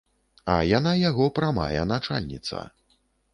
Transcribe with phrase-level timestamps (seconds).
[0.53, 2.65] А яна яго прамая начальніца.